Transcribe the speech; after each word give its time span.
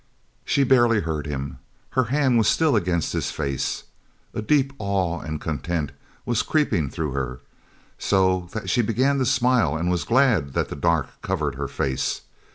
She 0.43 0.63
barely 0.63 1.01
heard 1.01 1.27
him. 1.27 1.59
Her 1.91 2.05
hand 2.05 2.39
was 2.39 2.47
still 2.47 2.75
against 2.75 3.13
his 3.13 3.29
face. 3.29 3.83
A 4.33 4.41
deep 4.41 4.73
awe 4.79 5.19
and 5.19 5.39
content 5.39 5.91
was 6.25 6.41
creeping 6.41 6.89
through 6.89 7.11
her, 7.11 7.39
so 7.99 8.49
that 8.51 8.67
she 8.67 8.81
began 8.81 9.19
to 9.19 9.27
smile 9.27 9.77
and 9.77 9.91
was 9.91 10.03
glad 10.03 10.53
that 10.53 10.69
the 10.69 10.75
dark 10.75 11.21
covered 11.21 11.53
her 11.53 11.67
face. 11.67 12.21